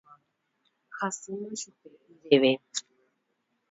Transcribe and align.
Hasýma 0.97 1.49
chupe 1.61 1.89
iveve. 2.35 2.69